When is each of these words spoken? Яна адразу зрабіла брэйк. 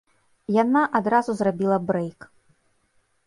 Яна 0.61 0.81
адразу 0.99 1.31
зрабіла 1.41 1.77
брэйк. 1.91 2.19